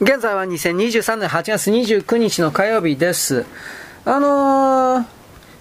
[0.00, 3.44] 現在は2023年8月29日の火曜日です。
[4.04, 5.04] あのー、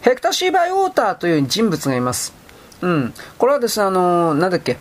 [0.01, 2.35] ヘクタシーバイウォーターという人物がいます。
[2.81, 3.13] うん。
[3.39, 4.77] これはですね、あのー、なんだっけ。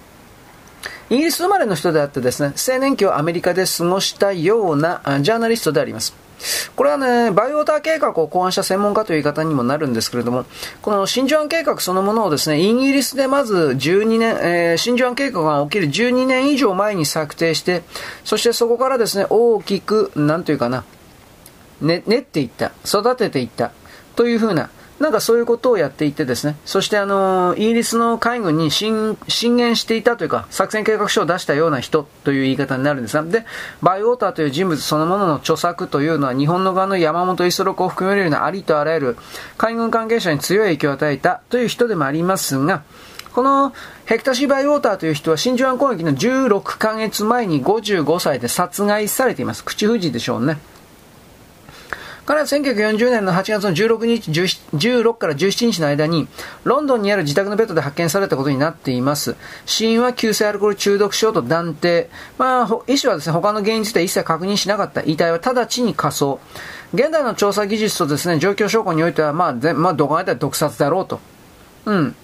[1.08, 6.26] イギリス生まれの人であってですね、青年期をアメリカで過ごしたようなジャーナリストであります。
[6.74, 10.44] これはね、バイオーター計画を考案した専門家という言い方にもなるんですけれども、
[10.82, 17.83] この真珠湾計画そのものをですね、イギリスでまず12年、えー、真珠湾計画が起きる12年以上前に策定して、
[18.25, 20.84] そしてそこからですね、大きく、なんというかな、
[21.80, 23.73] ね、練っていった、育てていった、
[24.14, 33.45] というふうな、なんかそういうことをやっていてですね、そしてあの、イギリスの海軍に進言していたというか、作戦計画書を出したような人という言い方になるんですが、で、
[33.82, 39.16] バイオーターという人物そのものの著作というのは、日本の側の山本五十六を含めるようなありとあらゆる
[39.59, 42.83] 海軍関係者に強い影響を与えたという人でもありますが、
[43.34, 43.74] この
[44.06, 49.62] ヘクタシー・バイウォーターという人は真珠湾攻撃の16ヶ月前に55歳で殺害されています。
[49.62, 50.56] 口封じでしょうね。
[52.27, 56.27] 彼は1940年の8月の16日、16から17日の間に、
[56.64, 59.36] ロンドンにある自宅のベッドで発見されたことになっています。
[59.64, 62.10] 死因は急性アルコール中毒症と断定。
[62.36, 65.02] まあ、医師はですね、他の原因については一切確認しなかった。
[65.02, 66.41] 遺体は直ちに火葬。
[66.92, 71.20] 現代の調査技術とですね、状況証拠においては、まあ、まあ、どこまで毒殺だろうと。
[71.84, 72.16] うん。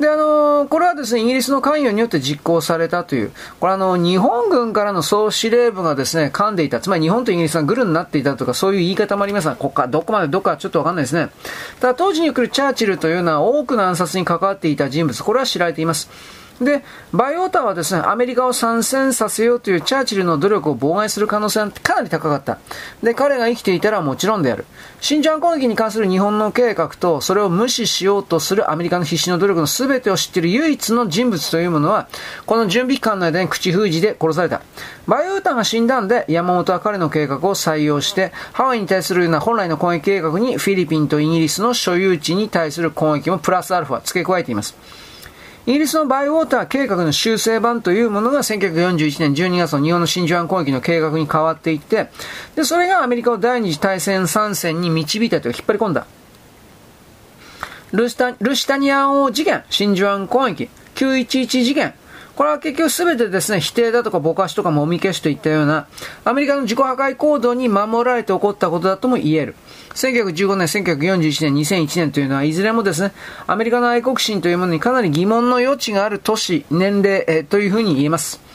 [0.00, 11.30] で、あの、これはですね、イギリスの関与によって実行されたという、これあの、日本軍からの総司令部がですね、噛んでいた、つまり日本とイギリスがグルになっていたとか、そういう言い方もありますが、ここか、どこまでどこかちょっとわかんないですね。
[11.80, 16.10] ただ、当時に来るチャーチルというのは多くの暗殺に関わっていた人物、これは知られています。
[16.60, 22.58] で、バイオータはですね、アメリカを参戦させようというチャーチルの努力を妨害する可能性はかなり高かった。
[23.02, 24.64] で、彼が生きていたらもちろんである。
[25.02, 32.08] 真珠湾攻撃に関する日本の計画と、それを無視しようとするアメリカの必死の努力の全てを知っている唯一の人物というものは、
[32.46, 34.62] この準備期間の間に口封じで殺された。
[35.06, 44.74] バイオータが死んだんで、山本は彼の計画を採用して、ハワイに対するような本来の攻撃計画にフィリピンとイギリスの所有地に対する攻撃もプラスアルファ付け加えています。
[45.66, 52.08] イギリスのバイウォーター計画の修正版というものが1941年12月の日本の真珠湾攻撃の計画に変わっていって、
[52.54, 56.06] で、それがアメリカを第二次大戦参戦に導いたという引っ張り込んだ。
[57.92, 61.94] ルシタルシタニアン王事件、真珠湾攻撃、911事件、
[62.36, 65.86] これは結局すべてですね、否定だとかぼかしとかもみ消しといったような、
[66.22, 69.54] アメリカの自己破壊行動に守られて起こったことだとも言える。
[69.94, 73.12] 1915年、1941年、2001年というのは、いずれもですね、
[73.46, 78.45] アメリカの愛国心というものにかなり疑問の余地がある都市、年齢、えというふうに言えます。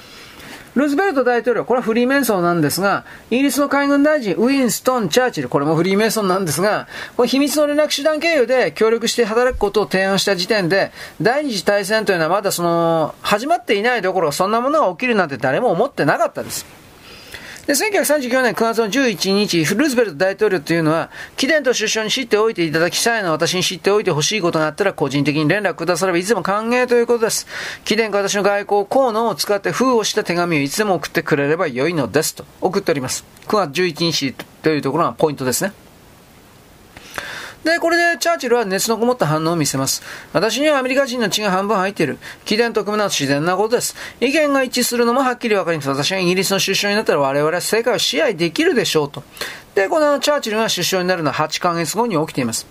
[0.76, 6.88] ルーズベルト大統領、これはフリーメイソンなんですが、イギリスの海軍大臣、ウィンストン・チャーチル、これもフリーメイソンなんですが、
[7.18, 16.81] これ秘密の連絡手段経由で協力して働くことを提案した時点で、第二次大戦というのはまだその、始まっていないどころ、そんなものが起きるなんて誰も思ってなかったです。
[17.68, 27.48] で、1939年9月の11日、ルーズベルト大統領というのは、貴殿と首相に知っておいていただきたいのは私に知っておいてほしいことがあったら個人的に連絡くださればいつでも歓迎ということです。
[27.86, 33.26] 貴殿が私の外交功能を使って封をした手紙をいつでも送ってくれれば良いのですと送っております。
[33.48, 34.34] 9月11日
[34.64, 35.91] というところがポイントですね。
[37.64, 40.02] で、これでチャーチルは熱のこもった反応を見せます。
[40.34, 42.18] 私にはアメリカ人の血が半分入っている。
[42.44, 43.96] 貴殿と組むのは自然なことです。
[44.20, 45.90] 意見が一致するのもはっきりわかります。
[45.90, 49.24] 私がイギリスの首相になったら我々は世界を支配できるでしょうと。
[49.76, 52.66] で、このチャーチルが首相になるのは8ヶ月後に起きています。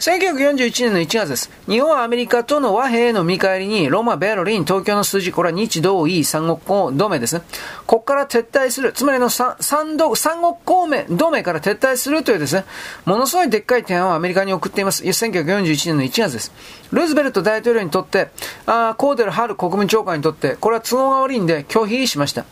[0.00, 1.50] 1941年の1月です。
[1.68, 7.42] 日本はアメリカとの和平への見返りに、ロマ、ベルリン、東京の数字、これは日同意三国同盟ですね。
[7.86, 12.64] ここから撤退する、つまりの三三三国同盟同盟から撤退するというですね、
[13.04, 15.04] ものすごいでっかい提案をアメリカに送っています。
[15.04, 16.52] 1941年の1月です。
[16.92, 18.30] ルーズベルト大統領にとって、
[18.64, 22.46] あコーデル・ハル国務長官にとって、これは都合が悪いんで拒否しました。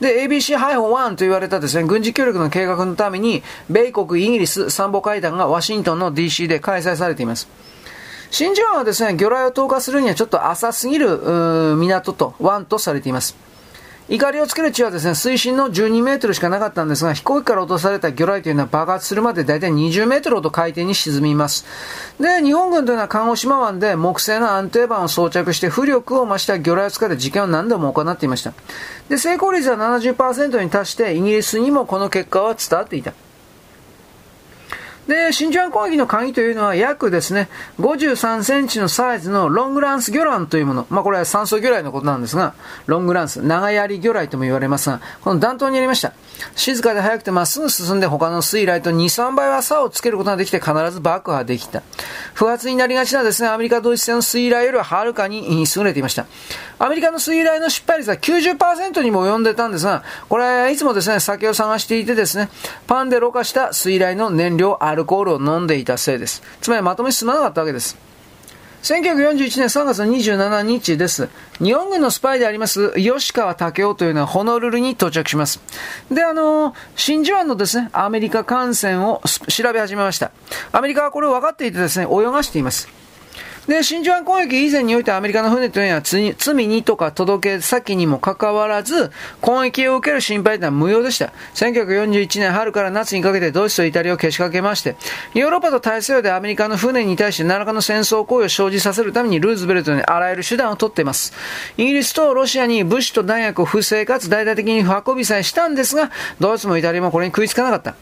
[0.00, 7.48] で、ABC-1 と言われたですね、軍事協力の計画のために、米国、イギリス、三母会談がワシントンの DC で開催されています。
[8.30, 11.18] 真珠湾はですね、魚雷を投下するにはちょっと浅すぎる
[11.76, 13.36] 港と、湾とされています。
[14.08, 21.64] 怒りをつける地はですね、水深の12メートルしかなかったんですが、飛行機から落とされた魚雷というのは爆発するまで大体20メートルほど海底に沈みます。
[22.18, 28.52] で、日本軍というのは鹿児島湾で木製の安定板を装着して浮力を増した魚雷を使って実験を何度も行っていました。
[29.08, 33.12] で、成功率は70%に達して、イギリスにもこの結果は伝わっていた。
[35.12, 40.86] で、真珠湾攻撃の鍵というのは約ですね、53センチのサイズのロングランス魚卵というもの。
[40.88, 42.54] まあこれは酸素魚雷のことなんですが、
[42.86, 46.14] ロングランス、長槍魚雷とも言われますが、この弾頭にありました。
[46.56, 51.82] 静かで速くてまっすぐ進んで他の水雷と2、3倍は差をつけることができて必ず爆破できた。
[52.32, 56.26] 不発になりがちなですね、アメリカドイツ製の水雷よりははるかに優れていました。
[56.78, 62.48] アメリカの水雷の失敗率は90%にも及んでたんですが、これいつもですね、酒を探していてですね、
[62.86, 66.42] パンでろ過した水雷の燃料アルコールを飲んでいたせいです。
[66.60, 67.96] つまりまとめ進まなかったわけです。
[68.82, 71.28] 1941年3月27日です。
[71.62, 75.60] 日本軍のスパイであります吉川武雄というのはホノルルに到着します。
[76.10, 80.32] で、あの、真珠湾のですね、アメリカ艦船を調べ始めました。
[80.72, 83.01] アメリカはこれを分かっていてですね、泳がしています。
[83.68, 91.32] で、真珠湾攻撃以前においてアメリカの船というのは罪にとか届け先にもかかわらず、攻撃を受ける心配というのは無用でした。
[91.54, 94.96] 1941年春から夏にかけてドイツとイタリアをけしかけまして、
[95.34, 101.32] ヨーロッパと大西洋でアメリカの船に対して何らかの戦争行為を生じさせるためにルーズベルトにあらゆる手段を取っています。
[101.76, 106.10] イギリスとロシアに物資と弾薬を不正かつ大々的に運びさえしたんですが、
[106.40, 107.94] ドイツもイタリアもこれに食いつかなかった。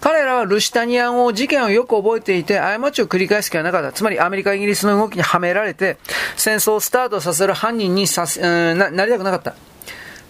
[0.00, 3.92] 彼らはルシタニアン王事件をよく覚えていて、過ちを繰り返す気はなかった。
[3.92, 5.96] つまりアメリカ、イギリスの動きにはめられて、
[6.36, 8.40] 戦争をスタートさせる犯人にさせ
[8.74, 9.54] ななりたくなかった。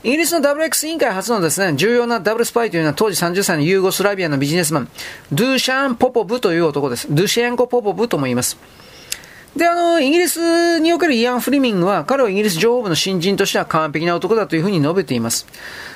[0.05, 4.89] イギリスの WX 委員会初のですね、重要なダブルスパイというのは当時30歳のユーゴスラビアのビジネスマン、
[5.33, 7.09] ドゥシャン・ポポブという男です。
[7.11, 8.57] ドゥシェンコ・ポポブとも言います。
[9.57, 15.47] で、あの、イギリスにおけるイアン・フリミングは、彼はイギリス情報部の新人としては完璧な男だというふうに述べています。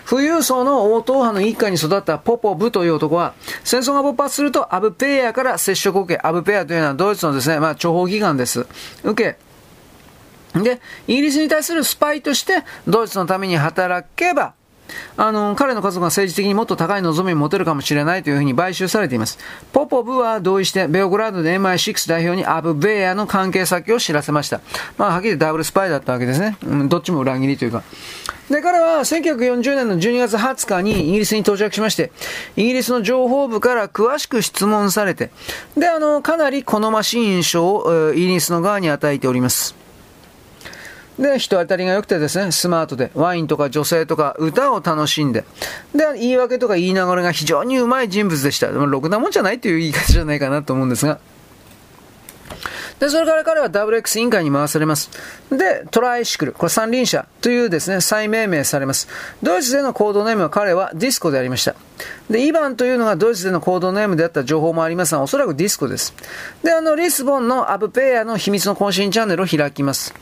[0.09, 8.67] 富裕層の応答派の一家に育ったポポブという男は、戦争が勃発するとアブペアから接触を受け、アブペアというのはドイツのですね、まあ、諜報機関です。
[9.05, 9.37] 受
[10.55, 14.55] け、で、イギリスに対するスパイとして、ドイツのために働けば、
[15.16, 19.38] あの、彼の家族が政治的にもっと高い望みを持てるかもしれないというふうに買収されています。
[19.72, 24.60] ポポブは同意して、ベオグラードで MI6 代表にアブ・ベイヤの関係先を知らせました。
[24.96, 26.56] まあ、はっきりダブルスパイだったわけですね。
[26.64, 27.82] うん、どっちも裏切りというか。
[28.50, 32.10] で、彼は1940年の12月20日にイギリスに到着しまして、
[32.56, 35.31] イギリスの情報部から詳しく質問されて、
[35.76, 39.80] で、あの、かなり好ましい印象をイギリスの側に与えております。
[41.20, 45.44] で、人当たりが良くてですね、スマートで、ワインとか女性とか歌を楽しんで、
[45.94, 48.72] で、言い訳とか言いながらが非常にうまい人物でした。
[48.72, 51.20] でも、ろくなもんじゃないという言い方じゃないかなと思うんですが。
[53.00, 55.11] で、それから彼は WX 委員会に回されます。
[55.50, 59.08] で、トライシクル、これ三輪車というですね、再命名されます。
[59.43, 61.75] ドイツでのコードネームは彼はディスコでありました。
[62.28, 66.14] で、イバンというのがドイツでのコードネームであった情報もありますが、おそらくディスコです。
[66.62, 70.14] で、あの、リスボンのアブペアの秘密の更新チャンネルを開きます。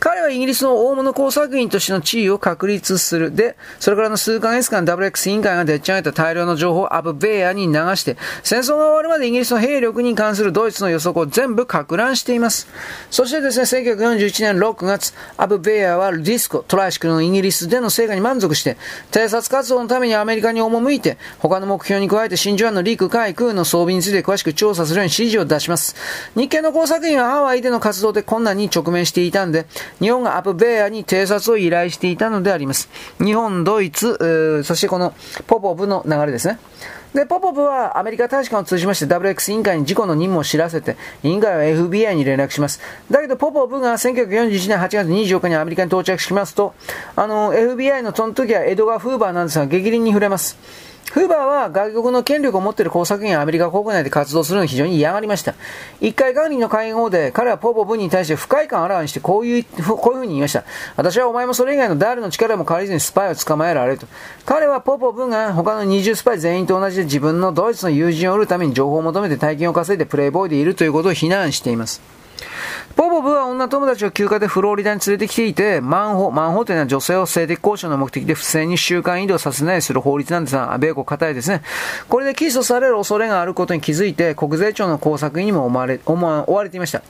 [0.00, 3.34] 彼はイギリスの大物工作員としての地位を確立する。
[3.34, 12.66] で、それからの数ヶ月間 WX 委員会がでっち上げた大量の情報をアブベアに流して、戦争が終わるまでイギリスの兵力に関するドイツの予測を全部か乱しています。
[13.10, 18.78] そしてですね、1941年6月、アプベアはディスコ、トライシクルのイギリスでの成果に満足して、
[19.10, 25.94] 偵察活動のためにアメリカに赴いて、他の目標に加えて真珠湾の陸海空の装備について詳しく調査するように指示を出します。
[26.36, 29.66] 日系の工作員はハワイでの活動で困難に直面していたんで、
[29.98, 32.88] 日本がアップベアに偵察を依頼していたのであります。
[33.18, 35.14] 日本、ドイツ、そしてこの
[35.46, 36.58] ポポブの流れですね。
[37.14, 42.80] で、ポポブはアメリカ大使館を通じまして WX 委員会に自己の任務を知らせて、委員会は FBI に連絡します。
[43.10, 46.72] だけど、ポポブが1941年8月24日にアメリカに到着しますと、
[47.16, 50.56] あの、FBI のその時はエドガー・フーバーなんですが、激鱗に触れます。
[51.10, 55.56] フーバーは外国の権力を持っている工作員アメリカ国内で活動するのに非常に嫌がりました。
[56.00, 60.62] 一回管理の会合で彼はポポブに対して不快感をあらわにしてこういう、こういうふうに言いました。
[60.94, 64.06] 私はお前もそれ以外の誰の力も借りずにスパイを捕まえられると。
[64.46, 72.19] 彼はポポブが他の20スパイ全員と同じで自分のドイツの友人を売るために情報を求めて大金を稼いでプレイボーイでいるということを非難しています。
[72.96, 81.62] ポポブは女友達を休暇でフロリダに連れてきていて、マンホ、マンホというのは女性を性的交渉の目的で不正に習慣移動させないする法律なんですが、米国硬いですね。
[82.08, 87.02] これで起訴される恐れがあることに気づいて、国税庁の工作員にも思われ、思われていました。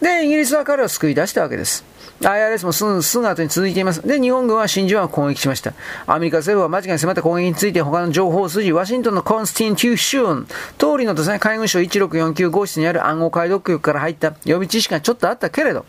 [0.00, 1.84] で、イギリスは彼を救い出したわけです。
[2.20, 4.06] IRS もすぐ、すぐ後に続いています。
[4.06, 5.72] で、日本軍は真珠湾を攻撃しました。
[6.06, 15.86] アメリカ政府は間違いに迫った攻撃について他の情報筋、ワシントンのコンスティンテューシューン、通りのですね、海軍省1649号室にある暗号解読局から入った予備知識がちょっとあったけれど、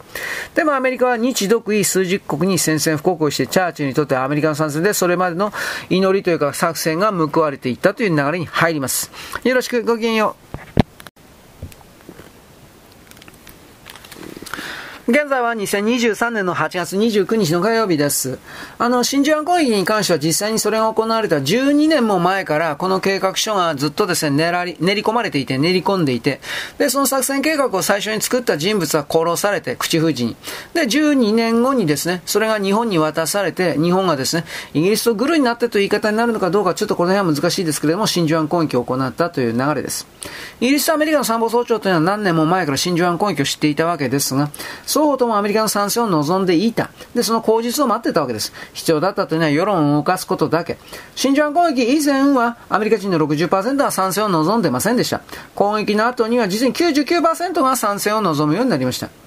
[0.55, 5.51] でもアメリカは日独位数十国に宣戦布告をして、チャーチルにとってアメリカの参戦でそれまでの
[5.89, 9.11] 祈りというか作戦が報われていったという流れに入ります。
[9.43, 10.50] よろしく、ごきげんよう。
[15.11, 18.39] 現在は2023年の8月29日の火曜日です。
[18.77, 26.39] あの、真珠湾攻撃に関しては実際にそれが行われた12年も前からこの計画書がずっとですね、練り練り込まれていて、練り込んでいて、
[26.77, 30.37] で、その作戦計画を最初に作った人物は殺されて、口封じに。
[30.73, 40.07] で、12年後にですね、それが日本に渡されて、日本がですね、イギリスとグルになってという言い方になるのかどうか、ちょっとこの辺は難しいですけれども、真珠湾攻撃を行ったという流れです。
[40.61, 44.49] イギリスとアメリカの参謀総長というのは何年も前から真珠湾攻撃を知っていたわけですが、
[45.01, 46.91] 双方ともアメリカの参戦を望んでいた。
[47.15, 48.53] で、その口実を待ってたわけです。
[48.73, 50.77] 必要だったというのは世論を動かすことだけ。
[51.15, 55.21] 真珠湾攻撃以前はアメリカ人の60%は参戦を望んでませんでした。
[55.55, 59.20] 攻撃の後には実に99%が参戦を望むようになりました。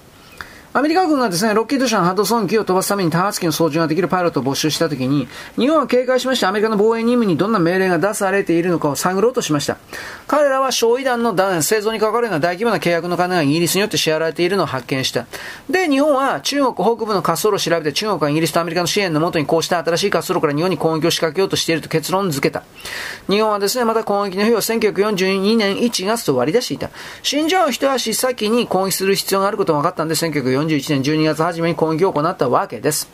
[0.77, 9.77] アメリカ軍がですね、ロッキード社のハドソン機を飛ばすために多発機の操縦ができるパイロットを募集したときに、日本は警戒しましてアメリカの防衛任務にどんな命令が出されているのかを探ろうとしました。
[10.27, 15.27] 彼らは焼夷弾の弾製造に関わるような大規模な契約の金がイギリスによって支払われているのを発見した。
[15.71, 22.65] で、日本は中国北部の滑走路を調べて中国はイギリスとアメリカの支援のもとにこうした新しい滑走路から日本に攻撃を仕掛けようとしていると結論付けた。
[23.29, 26.91] 日本はですね、また攻撃の日を1942年1月と割り出していた。
[27.23, 30.17] 死んじゃう一足先に攻撃する必要があることが分かったんで、
[30.67, 33.09] 1941年12月初めに攻撃を行ったわけです。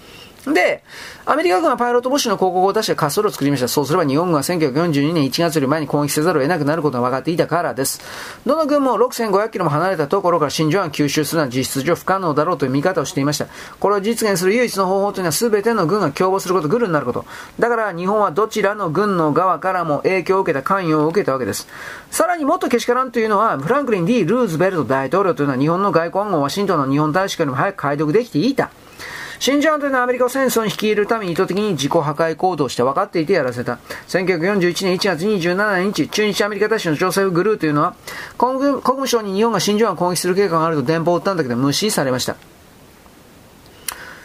[0.47, 0.83] で、
[1.27, 3.69] アメリカ軍はパイロット募集の広告を出して滑走路を作りました。
[3.69, 8.01] そうすれば日本軍は1942年1月より前に攻撃せざるを得なくなることが分かっていたからです。
[8.47, 13.47] どの軍も6500キロも離れたところから真珠湾吸収するのは実質上不可能だろうという見方をしていました。
[13.79, 17.27] これを実現する唯一の方法というのは全ての軍が共謀すること、グルになること。
[17.59, 21.69] だから日本はどちらの軍の側からも影響を受けた、関与を受けたわけです。
[22.11, 28.71] さらにもっとけしからんというのは、フランクリン・ D・ ルーズベルト大統領というのは日本の外交暗号ワシントンの日本大使館よりも早く解読できていた。
[29.41, 33.79] 真珠湾というのはアメリカ戦争に率いるために意図的に自己破壊行動して分かっていてやらせた。
[34.09, 37.95] 1941年1月27日、中日アメリカ大使のジョセフ・グルーというのは、
[38.37, 42.37] 国務省に日本が真珠湾を攻撃する計画があると電報を打ったんだけど無視されました。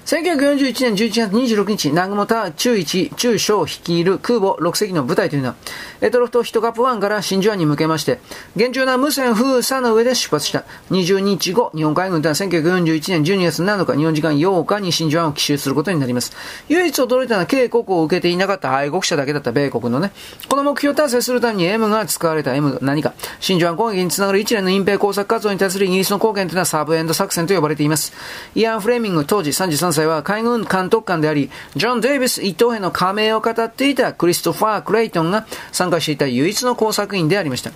[0.06, 5.56] 1941年11月26日、南雲田中1、中小率いる空母6隻の部隊というのは、
[6.00, 8.20] エトロフト1カップ1から真珠湾に向けまして、
[8.56, 10.64] 厳重な無線封鎖の上で出発した。
[10.92, 16.34] 20日後、日本海軍では1941年12月7日、日本時間8日に真珠湾を奇襲することになります。
[16.70, 20.12] 唯一驚いたのは警告を受けていなかった愛国者だけだった米国のね、
[20.48, 28.14] この目標達成するために M が使われた M 何か、真珠湾攻撃につながる一連の隠蔽工作活動に対するイギリスの貢献というのはサブエンド作戦と呼ばれています。
[28.54, 37.72] イアン・フレーミング当時33歳は海軍監督官であり、ジョン・デイビス伊藤への加盟を語っていたクリストファー・クレイトンが参加していた唯一の工作員でありました。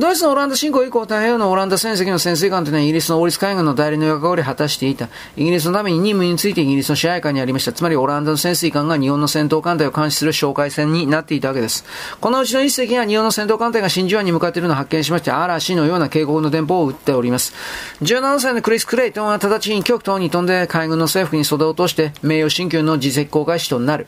[0.00, 5.10] ドイツのオランダ侵攻以降、太平洋のオランダ船籍の潜水艦というのはイギリスの王立海軍の代理の役割を果たしていた。
[5.36, 7.74] イギリスのために任務についてイギリスの支配下にありました。
[7.74, 11.84] つまりオランダの潜水艦が日本の戦闘艦隊を監視する哨戒船になっていたわけです。
[12.18, 17.52] このうちの一隻が日本の戦闘艦隊が真珠湾に向かっているのを発見しまして、嵐のような警告の電報を打っております。
[18.00, 24.06] 17歳のクリス・クレイトンは直ちに極東に飛んで海軍の制服に袖を通して名誉新旧の実績公開士となる。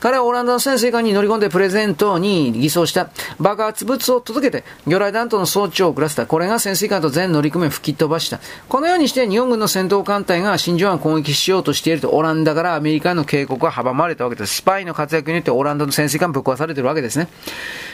[0.00, 6.26] 彼はオランダの潜水艦に乗り込んでプレゼントに偽装した爆発物を届けて、魚雷弾頭の装置を遅らせた。
[6.26, 8.40] これが潜水艦と全乗組を吹き飛ばした。
[8.68, 14.56] このようにして日本軍の戦闘艦隊が真珠湾を攻撃しようとしていると、オランダからアメリカの警告が阻まれたわけです。
[14.56, 17.28] スパイの活躍によってオランダの潜水艦ぶっ壊されているわけですね。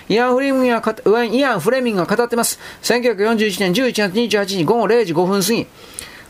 [0.09, 2.59] イアン・フレミングが、イアン・フレミングが語ってます。
[2.83, 5.67] 1941年11月28日午後0時5分過ぎ、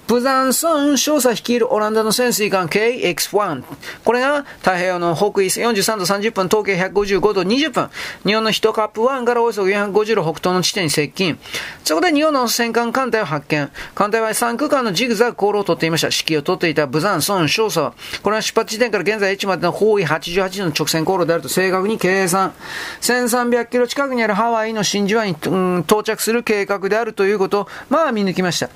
[0.07, 3.65] プザンソン少佐率いるオランダの潜水艦 KX1。
[4.05, 7.91] これが太平洋の北緯43度30分、東経155度20分。
[8.25, 11.39] 日本の1カップ1からおよそ450度北東の地点に接近。
[11.83, 13.69] そこで日本の戦艦艦隊を発見。
[13.97, 16.07] 艦隊は3区間のジグザグ航路をとっていました。
[16.07, 22.53] 指揮を取っていたブザンソン少佐は、これは出発地点から現在 H までの方位88度の直線航路であると正確に計算。
[23.01, 28.71] 1300キロ近くにあるハワイの真珠湾に、うん、到着する計画であるということを、まあ見抜きました。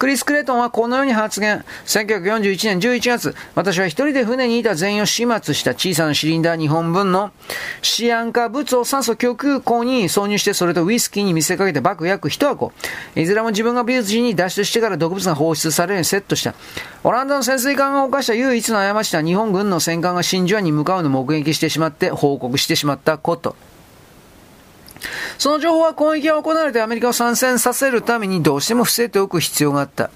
[0.00, 1.62] クリス・クレトンはこのように発言。
[1.84, 7.32] 1941年11月、私は一人で船にいた全員を始末した小さなシリンダー2本分の
[7.82, 12.72] シアン化物を酸素供給口に挿入してそれとウイスキーに見せかけてバッグ約1箱。
[13.14, 16.54] いずれも自分が美術時に脱出してから毒物が放出されるようにセットした。
[17.04, 23.54] オランダの潜水艦が犯した唯一の過ちは日本軍の戦艦が真珠湾に向かうのを目撃してしまって報告してしまったこと。
[25.38, 30.10] その情報は攻撃が行われてアメリカを参戦させるためにどうしても伏せておく必要があった。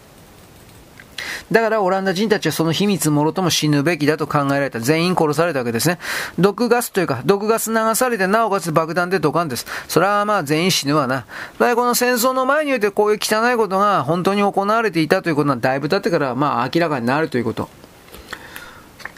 [1.50, 4.80] だからオランダ人たちはその秘密もろとも死ぬべきだと考えられた。
[4.80, 5.98] 全員殺されたわけですね。
[6.38, 9.66] 毒ガスというか、毒ガス流されて、なおかつ爆弾でドカンです。
[9.88, 11.16] それはまあ全員死ぬわな。
[11.16, 11.22] だ
[11.58, 17.68] からこの戦争の前においてこういう汚いことが本当に行われていたということはだいぶ経ってからまあ明らかになるということ。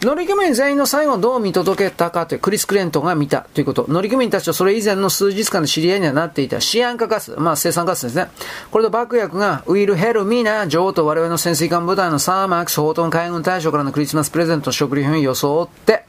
[0.07, 3.87] 乗組員全員の最後をどう見届けたかというクリス・クレントが見たということ。
[3.89, 8.29] 乗組員たちとそれ以前の数日間の知り合いにはなっていたシアン化ガス、まあ生産ガスですね。
[8.71, 16.05] これとバック役がウィル・ヘルミーナ女王と我々の潜水艦部隊のサーマークス・ホートン海軍大将からのクリスマスプレゼント食料品を装って、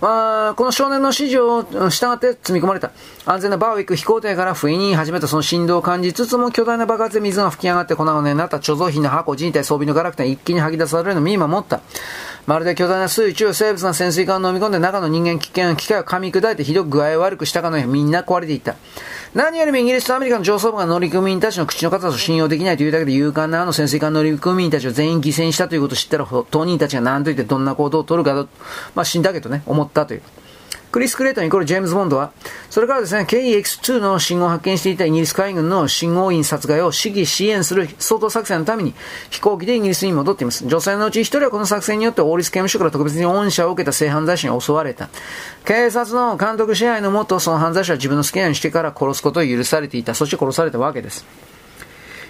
[0.00, 2.92] まあ、この少年の指示を従って積み込まれた。
[3.26, 11.80] 安全なバーウィック飛行艇から不意に始めたその振動を感じつつも巨大な爆発で水が吹き上がって粉々になった貯蔵品の箱、人体装備のガラクタ一気に吐き出されるのを見守った。
[12.48, 18.76] まるで巨大な水中生物が潜水艦を飲み込んで中の人間危険、機械を噛み砕いてひどく具合を悪くしたかのようにみんな壊れていった。
[19.34, 28.48] 何よりもイギリスとアメリカの上層部が乗組員たちの口の硬さを信用できないというだけで勇敢なあの潜水艦乗組員たちを全員犠牲にしたということを知ったら当人たちが何と言ってどんな行動を取るかと、
[28.94, 30.22] まあ死んだけどね、思ったという。
[30.90, 32.32] クリス・クレイトンイコールジェームズ・ボンドは、
[32.70, 38.94] それからですね、KEX2 の信号を発見していたイギリス海軍の信号員殺害を指揮支援する総統作戦のために
[39.30, 40.66] 飛行機でイギリスに戻っています。
[40.66, 45.08] 女性のうち一人はこの作戦によって王立刑務所から特別に恩赦を受けた性犯罪者に襲われた。
[45.64, 50.14] 警察の監督支配のもと、その犯罪者は自分の好きなようにしてから殺すことを許されていた。
[50.14, 51.47] そして殺されたわけです。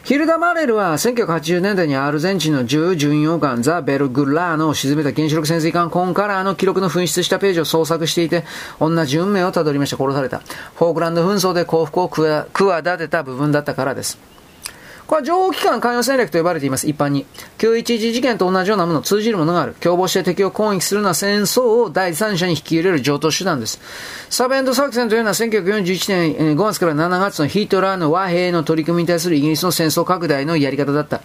[0.05, 8.45] ヒルダ・マレルは1980年代にアルゼンチンの重巡洋艦ザ・ベルグラーノを沈めた原子力潜水艦コンカラーの記録の紛失したページを捜索していて、
[8.81, 9.97] 同じ運命をたどりまして。
[9.97, 10.39] 殺された。
[10.39, 14.38] フォークランド紛争で幸福を企てた部分だったからです。
[15.09, 17.25] これは情報機関関与戦略と呼ばれています、一般に。
[17.57, 19.73] 911事件と同じようなもの、通じるものがある。
[19.81, 23.81] 共謀して敵を攻撃するのは戦争を第三者に引き入れる上等手段です。
[24.29, 31.23] サベンド作戦というのは1941年5月から7月のヒトラーの和平の取り組みに対するイギリスの戦争拡大のやり方だった。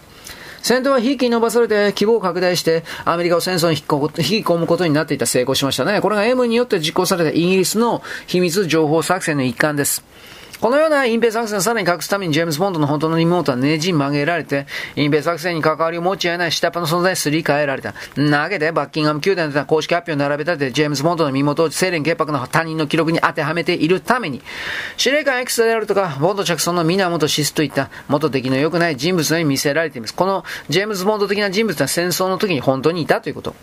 [0.62, 6.00] 戦闘は引き伸ばされて規模を拡大してアメリカを戦争に 引き込むことになっていた成功しましたね。
[6.00, 10.02] これが M によって実行されたイギリスの秘密情報作戦の一環です。
[10.60, 17.94] このような隠蔽作戦をさらに隠すためにジェームズ・ボンドの本当の妹はねじ曲げられて、隠蔽作戦に関わりを持ち合えない下っ端の存在にすり替えられた。
[18.16, 24.42] なわけで、バッキンガム宮殿で公式発表を並べ立てて、ジェームズ・ボンドの身元を清廉潔白の他人の記録に当てはめているために、
[24.96, 30.14] 司令官 X であるとか、ボンド着想の源シスといった元敵の良くない人物のように見せられています。
[30.14, 33.54] このジェームズ・ボンド的な人物は戦争の時に本当にいたということ。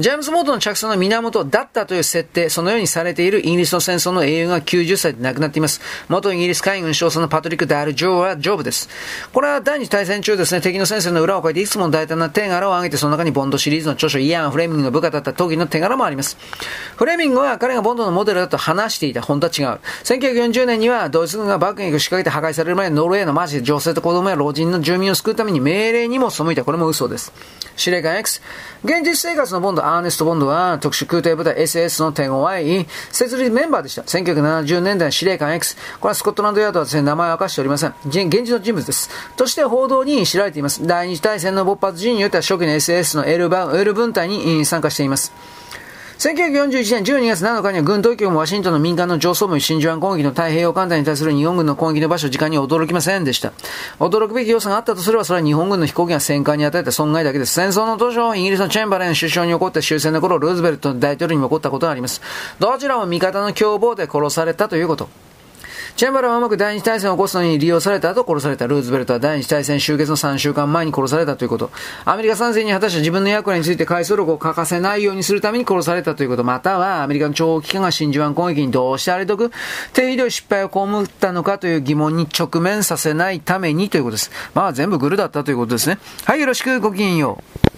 [0.00, 5.80] ジェームズ・モードの着想の源だったという設定、そのようにされているイギリスの戦争の英雄が90歳で亡くなっています。
[6.08, 8.88] 元イギリス海軍少佐のパトリック・ダール・ジョーはジョブです。
[9.32, 16.36] これは第二次大戦中ですね、敵の戦線の裏を書いていつも大胆な手柄を挙げて、その中にボンドシリーズの著書イアン・フレミングの部下だった時の手柄もあります。
[16.96, 19.22] フレミングは彼がボンドのモデルだと話していた。
[19.22, 19.78] 本当は違う。
[20.02, 26.64] 1940年にはドイツ軍が爆撃を仕掛けて破壊される前にノルウェーのマジで女性と子供や老人の住民を救うために命令にも背いた。
[26.64, 27.32] これも嘘です。
[27.76, 28.40] 司令官 X。
[28.84, 34.02] 現実生活のボンド、アーネスト・ボンドは特殊空挺部隊 SS の手強い設立メンバーでした。
[34.02, 35.76] 1970年代司令官 X。
[36.00, 37.94] これはスコットランドヤードはですね、名前を明かしておりません。
[38.06, 39.10] 現実の人物です。
[39.36, 40.86] として報道に知られています。
[40.86, 45.32] 第二次大戦の勃発時によっては初期の SS の L, L 分隊に参加しています。
[46.24, 53.52] 1941年12月7日には軍当局もワシントンの民間の上層部真珠湾攻撃の太平洋艦隊に対する日本軍の攻撃の場所、時間に驚きませんでした。
[53.98, 57.52] 驚くべき要素があったとすれば、それは日本軍の飛行機が戦艦に与えた損害だけです。
[57.52, 62.22] 戦争の当初、イギリスのチェンバレン首相に起こった終戦の頃、ルーズベルト大統領にも起こったことがあります。
[62.58, 65.10] どちらも味方の凶暴で殺されたということ。
[65.96, 68.66] チェンバラはうまく第二次大戦を起こすのに利用された後殺された。
[68.66, 71.70] ルーズベルトは第二次大戦終結の3週間前に殺されたということ。
[72.04, 76.42] アメリカ参戦に果たした自分の役割について回想録を欠かせないようにするために殺されたということ。
[76.42, 79.52] または、アメリカの諜報機関が真珠湾攻撃にどうしてあれとく、
[79.92, 84.32] 低ひどい失敗を被ったのかという疑問に直面させないためにということです。
[84.52, 85.98] まあ全部グルだったということですね。
[86.24, 87.73] はい、よろしくごきげんよう。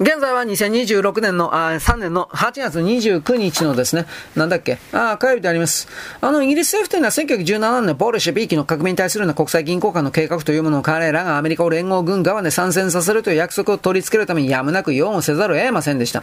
[0.00, 4.06] 現在は2026年の、あ3年の8月29日のですね、
[4.36, 5.88] なんだっけ、あ火曜日であります。
[6.20, 16.22] あの、イギリス政府というのは1917年のボルシェビーキの革命に対するような国際銀行間の計画というものを彼らがアメリカを連合軍側で参戦させるという約束を取り付けるためにやむなく擁護せざるを得ませんでした。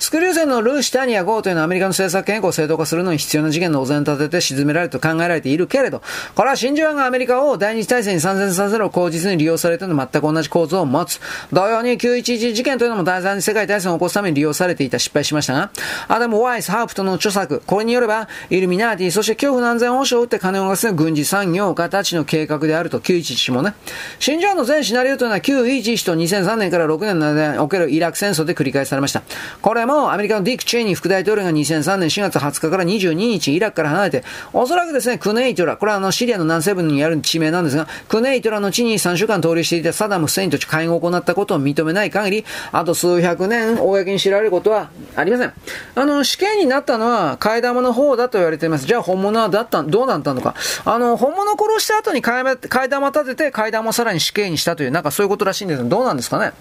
[0.00, 6.02] スクリューゼンのルーシタニア号というのはアメリカの政策権益を正当化するのに必要な事件のお膳立てて沈められると考えられているけれど、
[6.34, 11.20] これは真珠湾がアメリカを第二次大戦に参戦させるを口実に利用されているの全く同じ構造を持つ。
[11.52, 15.70] 同様に911事件というのも第三次世界大戦を起こすために利用されていた失敗しましたが、
[16.08, 23.74] アダム・ワイス・ハープトの著作、これによれば、イルミナーティ、そして恐怖の安全保障を売って金を動かす軍事産業家たちの計画であると、911もね。
[24.18, 29.22] 真珠湾の全シナリオというのは911と2003年から6年の間におけるイラク戦争で繰り返されました。
[29.60, 45.52] これもアメリカのディック・チェイニー副大統領が2003年4月20日から22日イラクから離れて、おそらくですね、クネイトラ、これはあのシリアの南西部にある地名なんですが、クネイトラの地に3週間逗留していたサダム・フセインと会合を行ったことを認めない限り、あとと数百年公に知られることはありません。
[45.94, 48.86] あの、死刑になったのは替え玉の方だと言われています。
[48.86, 50.54] じゃあ本物はだった、どうなったのか。
[50.84, 56.52] あの、本物殺した後に替え玉立てて替え玉をさらに死刑にしたという、なんかそういうことらしいんですが、どうなんですかね？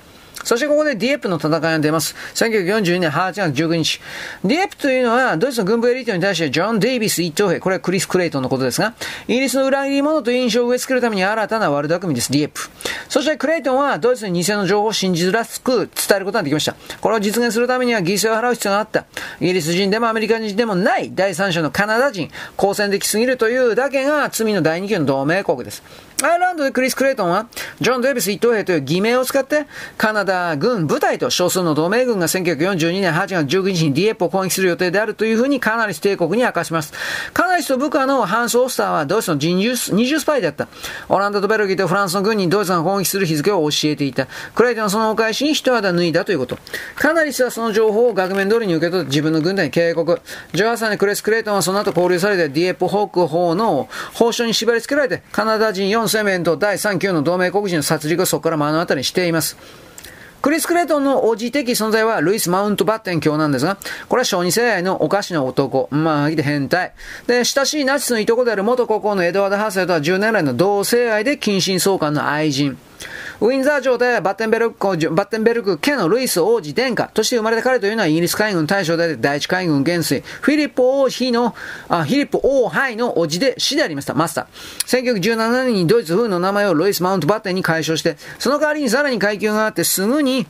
[0.44, 2.16] そしてここでディエップの戦いが出ます。
[2.36, 4.00] 1942年8月19日。
[4.44, 8.94] ディエップというのは、ドイツの軍部エリートに対してジョン・デイビス一等兵、これはクリス・クレイトンのことですが、
[9.28, 12.62] イギリスの裏切り者という印象を植え付けるために新たな悪巧みです、ディエップ。
[13.10, 16.76] そしてクレイトンはドイツに偽の情報を信じづらく伝えることができました。
[17.00, 19.06] これを実現するためには犠牲を払う必要があった。
[19.40, 25.84] イギリス人でもアメリカ人でもない第三者のカナダ人、好戦的すぎるというだけが罪の第二級の同盟国です。
[26.22, 27.48] アイランドでクリス・クレイトンは、
[27.82, 29.66] ジョン・デイビス一等兵という偽名を使って、
[29.98, 36.94] カナダ軍部隊と少数の同盟軍が1942年8月19日にディエップを攻撃する予定であるというふうにカナリス帝国に明かします。
[37.34, 40.68] カナリスと部下のハンス・オースターはドイツの人二重スパイであった。
[41.10, 44.28] オランダとベルギーとフランスの軍にドイツが攻撃する日付を教えていた。
[44.56, 46.58] クレイトンはそのお返しに一肌脱いだということ。
[46.96, 50.22] カナリスはその情報を額面通りに受け取って自分の軍隊に警告。
[50.54, 59.58] 18歳のクレス・クレイトンはその後交流されてディエップ・ホーク法の報奨に縛り付けられて、カナダ人4ンセメント第3級の同盟国人の殺戮をそこから目の当たりにしています。
[60.44, 63.78] クリス・クレイトンのおじ的存在はルイス・マウントバッテン教なんですが、
[64.10, 65.88] これは小児性愛のおかしな男。
[65.90, 66.92] まあ、で変態。
[67.28, 72.78] で、親しいナチスのいとこである元国王のエドワード・ハーセルとは10年来の同性愛で近親相関の愛人。
[73.40, 81.56] ウィンザー城でバッテンベルク、バッテンベルク家のルイス王子殿下として生まれた彼というのはイギリス海軍大将で第一海軍元帥、フィリップ王妃の、
[81.90, 85.14] あ、フィリップ王杯の王子で死でありました、マスター。
[85.16, 90.48] 1917年にドイツ風の名前をルイス・マウントバッテンに改称して、その代わりにさらに階級があってすぐに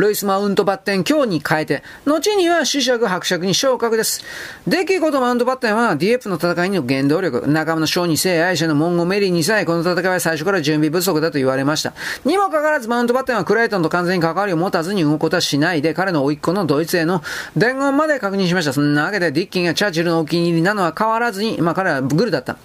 [0.00, 4.24] ルイス・マウントバッテン今日に変えて、後には死爵伯爵に昇格です。
[4.66, 11.92] デキコとマウントバッテンはディエプの戦いの原動力、仲間の小児性愛者のモンゴメリーにさえこの戦いは最初から準備不足だと言われました。
[12.24, 17.22] にもかかわらずマウントバッテンはクライトンと完全に関わりを持たずに動くことはしないで、彼の甥っ子のドイツへの
[17.56, 18.72] 伝言まで確認しました。
[18.72, 22.56] そんなわけでディッキンがチャーチルのお気に入りなのは変わらずに、まあ彼はグルだった。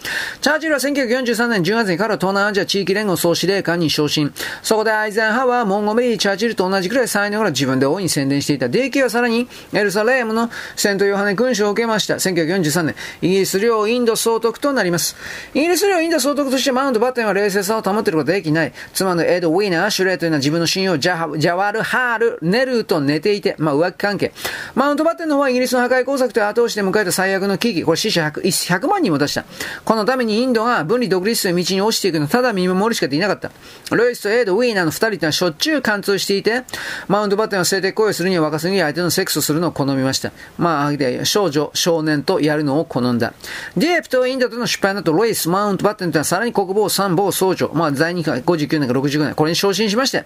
[0.41, 4.33] チャーチルは1943年10月に彼を東南アジア地域連合総司令官に昇進。
[4.63, 8.69] そこでアイゼンハワー、モンゴメリー、チャーチルと同じくらい才能が自分で大いに宣伝していた。
[8.69, 12.15] デイキはさらに、エルサレームのセントヨハネ勲章を受けました。
[12.15, 15.15] 1943年、イギリス領インド総督となります。
[15.53, 18.73] イギリス領インド総督としてマウントバッテンは冷静さを保っていることができない。
[18.93, 24.31] 妻のエド・ウィーナー、シュレーというのは自分の親友ジャジャワル・ハール、ネルーと寝ていて、まあ浮気関係。
[24.75, 27.83] マウントバッテンの方はイギリスの破壊工作と後押しで迎えた最悪の危機。
[27.83, 29.45] これ死者 100, 100万人も出した。
[29.83, 33.51] このためにインドが分離独立という道に落ちていくのただ見守るしかできなかった。
[33.95, 36.63] ロイスとエイド・ウィーナーの二人とはしょっちゅう貫通していて、
[37.07, 40.31] マウントバッテンは性的行為をするには若すぎ相手のセックスをするのを好みました。
[40.57, 43.33] まあ、少女、少年とやるのを好んだ。
[43.77, 50.25] ディエプとインドとの失敗のと、ロイス、マウント、バッテンとはさらに国防参謀総長、まあ、在任期59年か69年、これに昇進しまして、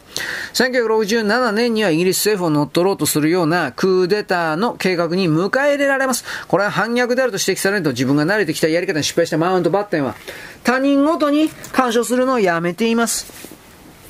[0.53, 6.23] 1967年にはイギリス政府を乗っ取ろうとするようなクーデターの計画に迎え入れられます。
[6.47, 10.15] これは反逆であると指摘されると自分が慣れてきたやり方に失敗したマウント、バッテンは、
[10.63, 13.58] 他人ごとに干渉するのをやめています。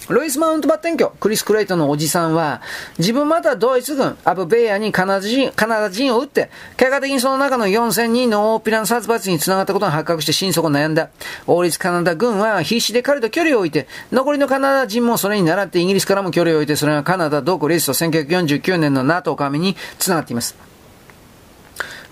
[0.10, 2.62] ロイス・マウントバッテン教、クリス・クレイトのおじさんは、
[2.98, 11.10] 自分またドイツ軍、アブ・ベイヤにカナダ人、カナダ人を撃って、結果的にその中の4000人の大ピラン殺伐に繋がったことが発覚して心底悩んだ。
[11.46, 20.69] 王立カナダ軍は必死で彼と距離を置いて、残りのカナダ人もそれに倣ってイギリスからも距離を置いて、それがカナダ、ドク、リスト1949年の NATO 加盟に繋がっています。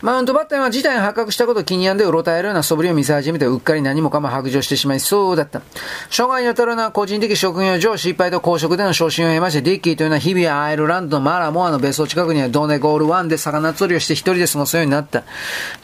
[0.02, 5.64] マウントバッテンは事態が発覚したことを気に病んでうろたえるような素振りを見せ始めてうっかり何もかも白状してしまいそうだった。
[6.12, 15.24] 生涯にわたるのは個人的職業上失敗と公職での昇進を経まして、ディッキーというのは日々アイルランドのマラモアの別荘近くにはドネゴール湾で魚釣りをして一人で過ごすようになった。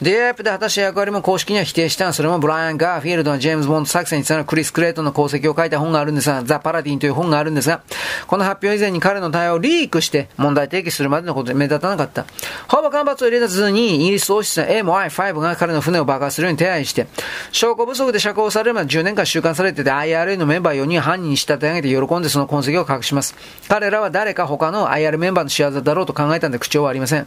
[0.00, 7.82] ディエップで果たした役割も公式には否定した、それもブライアン・ガーフィールドのジェームズ・ボンド作戦につながるクリス・クレイトの功績を書いた本があるんですが、ザ・パラディンという本があるんですが、
[8.28, 12.26] この発表以前に彼の対応をリークして問題提起するまでのことで目立たなかった。
[12.68, 17.06] ほぼ間髪を入れずにイギリス王室は MI5 が彼の船を爆破するように手配して、
[17.52, 23.34] 証拠不足で釈放されるまで10年間収監されてて IRA のメンバー4人犯人に仕立て上げて喜んでその痕跡を隠します。
[23.66, 27.26] 彼らは誰か他の IR メンバーの仕業だろうと考えたんで口調はありません。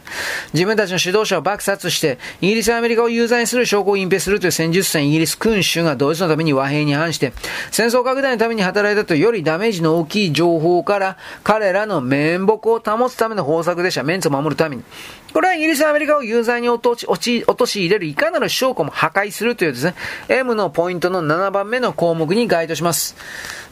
[0.54, 7.32] 自分たちの指導者を爆殺して、イギリスやアメリカを有罪にする証拠を隠蔽するという戦術戦イギリス君主がドイツのために和平に反して、
[7.72, 14.02] 戦争拡大のために働いたとよりダメージの大きい情報から彼らの面目を保つための方策でした。
[14.02, 14.84] メンツを守るために。
[15.32, 17.06] これはイギリスアメリカを有罪に落とし
[17.46, 19.94] 陥れるいかなる証拠も破壊するというですね、
[20.28, 23.14] M のポイントの7番目の項目に該当します。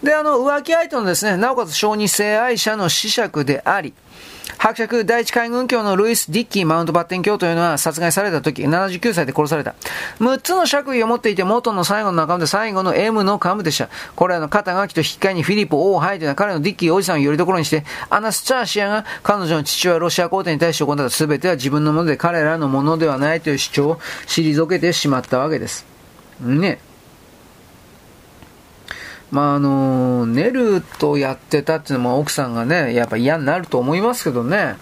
[0.03, 3.95] で、あの、浮気相手のですね、なおかつ小児性愛者の子爵であり、
[4.59, 9.75] 伯爵第一海軍卿のルイス・ディッキー・マウントバッテン卿というのは殺害された時、79歳で殺された。
[10.21, 13.89] 6つの爵位を持っていて元の最後の仲間で最後の M の幹部でした。
[14.15, 25.85] これらの肩書きと引き換えにフィリップ・オーハイというのは彼のディッキーおじさんをよりどころにして、アナスターシアが彼女の父親ロシア皇帝に対して行った全ては自分のもので彼らのものではないという主張を退けてしまったわけです。
[26.41, 26.79] ね。
[29.31, 34.77] まああの、ネルとやってたっていうのも奥さんがね、やっぱ嫌になると思いますけどね。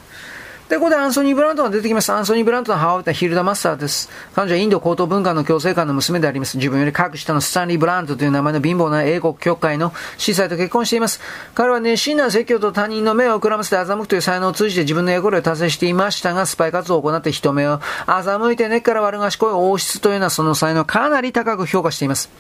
[0.69, 2.11] で、ここでアンソニー・ブラントが出てきます。
[2.11, 4.09] アンソニー・ブラントの母親はヒルダ・マスターです。
[4.35, 6.57] 彼女はインド高等文化の共生館の娘であります。
[6.57, 11.21] 自分より格下のスタンリー・ブラントという名前の貧乏な英国教会の司祭と結婚しています。
[11.55, 22.31] 彼は熱心な説教と他人の目をくらませて欺くという才能を通じて自分の役割を達成していましたが、スパイ活動を行って人目を欺いて根っから悪賢い王室というのはその才能をかなり高く評価しています。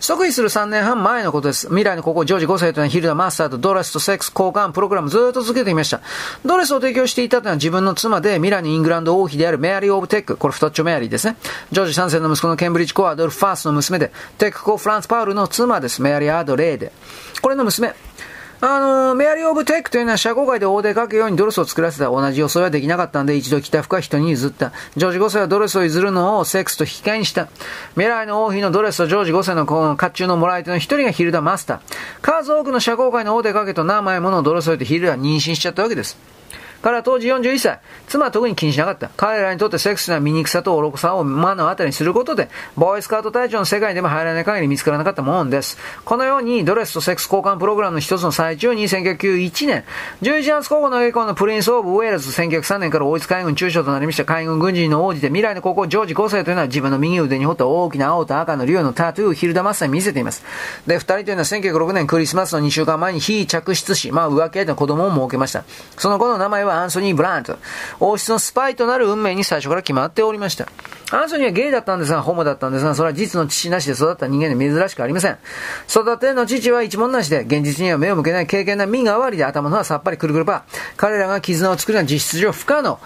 [0.00, 1.66] 即位する3年半前のことです。
[1.68, 6.00] 未来のここ、ジョージ5世というのはヒルダ・マスターとドレスとセックス交換プログラムずっと続けていました。
[6.44, 10.36] ドレスを提供していたというのは自分の妻で未来のイングランド王妃であるメアリー・オブ・テック。
[10.36, 11.36] これ太っちょメアリーですね。
[11.72, 16.00] ジョージ3世の息子のケンブリッジ・コアドルフ・ファースの娘で、テック・コ・フランス・パウルの妻です。
[16.02, 16.92] メアリー・アードレーで。
[17.42, 17.92] これの娘。
[18.60, 24.72] あの、メアリー・オブ・テックというのは社交界で大手かけようにドレスを作らせた同じ予想はできなかったんで、一度着た服は人に譲った。
[24.96, 27.46] ジョージ5世はドレスを譲るのをセックスと引き換えにした。
[27.92, 31.80] 未来の王妃のドレスとジョージ5世の甲冑のもらい手の一人がヒルダ・マスター。
[32.20, 36.37] 数多くの社交界の大手かけと名前ものをドレスを置いてヒルダは妊娠しちゃったわけです。
[36.82, 37.80] 彼は当時41歳。
[38.06, 39.10] 妻は特に気にしなかった。
[39.16, 45.76] 彼らにとってセックスな醜さと愚かさを目の当たりにすることで、ボーイスカート隊長の世界でも入らない限り見つからなかったものです。
[46.04, 49.84] このように、ドレスとセックス交換プログラムの一つの最中に、1991年、
[50.22, 60.44] 11月候補の栄光のプリンス・オブ・ウェールズ、1903年から王室海軍中将となりました海軍軍人の王子で、未来の高校ジョージ5世というのは自分の右腕に彫った大きな青と赤の竜のタトゥーをヒルダマッサに見せています。
[60.86, 65.64] で、二人というのは1906年クリスマスの2週間前に非着出し、まあ浮気相手の子供を設けました。
[65.96, 67.58] その子の名前はアンソニー・ブラント。
[68.00, 70.68] 王室のスパイとなる運命に最初から決まっておりました。
[71.10, 75.38] アンソニーはゲイだったんですが、ホモだったんですが、それは実の父なしで育った人間で珍しくありません。
[75.88, 80.64] 育ての父は一文なしで、現実には目を向けない経験な身代わりで頭のはさっぱりくるくるパ。
[80.96, 82.98] 彼らが絆を作るのは実質上不可能。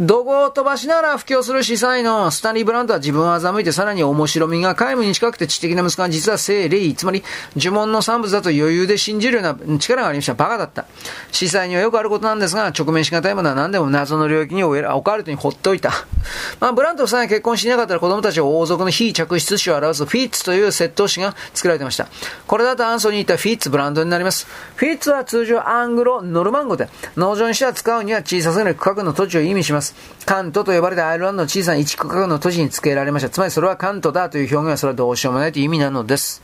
[0.00, 7.22] 怒号を飛ばしながら布教する司祭のスタンリー・ブラントは自分を欺いてさらに面白みが皆無に近くて知的な息子が実は聖霊、つまり
[7.56, 10.34] 呪文の産物だと余裕で信じるような力がありました。
[10.34, 10.86] バカだった。
[11.30, 15.92] 司祭にはよくあることなんですが、直面しがたいものは何でも謎の領域にオカルトに放っておいた。
[16.58, 22.08] まあ、ブラント夫妻が結婚しなかったら子供たちは王族の非着室種を表すフィッツという窃盗師が作られてました。
[22.46, 24.46] これだとアンソニーったフィッツブランドになります。
[24.74, 29.93] フィッツは通常アングロ、ノルマン語で、農場にしては使うには小さすぎる区画の土地を意味します。
[30.26, 33.30] カントと呼ばれたアイルランドの小さな一区画の都市に付けられました。
[33.30, 36.40] つまりそれは関東だという表現はそれはどうしようもないという意味なのです。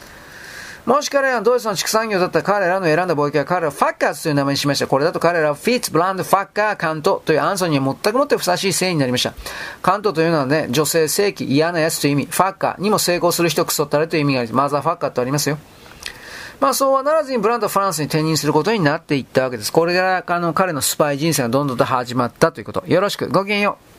[0.87, 4.87] もし彼らがドイツの畜産業だった彼らの選んだ貿易は彼らファッカーズという名前にしました。
[4.87, 9.35] これだと彼らはフィッツ、ブランド、ファッカー、カントというアンソニーに全くもってふさわしい姓になりました。
[9.83, 14.57] カントというのはね、女性、正規、嫌な奴という意味、ファッカーにも成功する人、クソったれという意味があります。
[14.57, 15.59] マザーファッカーとありますよ。
[16.61, 19.73] まあそうはならずにブランドはフランスに転任することになっていったわけです。
[19.73, 22.85] これからあの彼のスパイ人生がどんどんと始まったということ。
[22.87, 23.29] よろしく。
[23.29, 23.90] ごきげんよう。